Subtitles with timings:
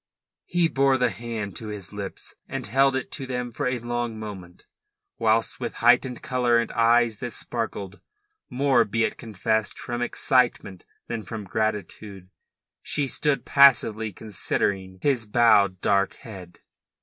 [0.45, 4.17] He bore the hand to his lips and held it to them for a long
[4.19, 4.65] moment,
[5.19, 8.01] whilst with heightened colour and eyes that sparkled,
[8.49, 12.31] more, be it confessed, from excitement than from gratitude,
[12.81, 16.61] she stood passively considering his bowed dark head.